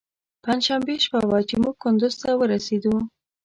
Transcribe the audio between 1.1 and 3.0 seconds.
وه چې موږ کندوز ته ورسېدو.